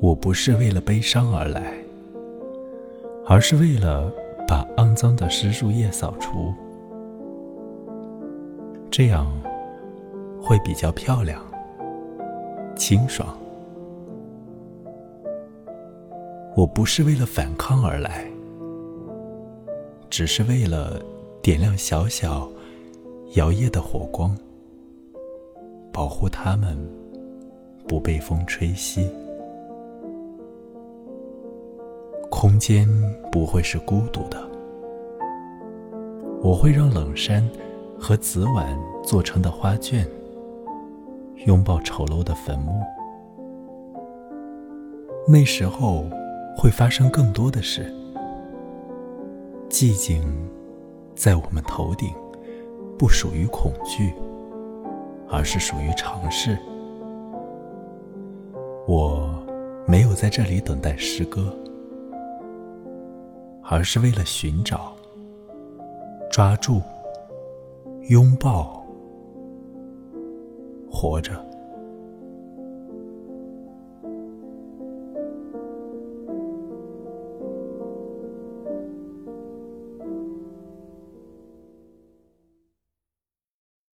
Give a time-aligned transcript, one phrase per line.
[0.00, 1.74] 我不是为了悲伤而来，
[3.26, 4.12] 而是为了
[4.46, 6.52] 把肮脏的湿树叶扫除，
[8.90, 9.26] 这样
[10.42, 11.40] 会比较漂亮、
[12.76, 13.36] 清爽。
[16.54, 18.26] 我不是为了反抗而来，
[20.10, 21.00] 只是为了
[21.42, 22.48] 点亮小小
[23.36, 24.36] 摇曳的火光，
[25.92, 26.76] 保护他们
[27.94, 29.08] 不被风吹熄。
[32.28, 32.88] 空间
[33.30, 34.36] 不会是孤独的，
[36.42, 37.48] 我会让冷杉
[37.96, 40.04] 和紫菀做成的花卷
[41.46, 42.82] 拥抱丑陋的坟墓。
[45.28, 46.04] 那时候。
[46.56, 47.92] 会发生更多的事。
[49.68, 50.22] 寂静，
[51.16, 52.14] 在我们头顶，
[52.96, 54.14] 不属于恐惧，
[55.28, 56.56] 而是属于尝试。
[58.86, 59.28] 我
[59.86, 61.56] 没有在这里等待诗歌，
[63.62, 64.94] 而是为了寻找、
[66.30, 66.82] 抓住、
[68.08, 68.84] 拥抱、
[70.90, 71.53] 活着。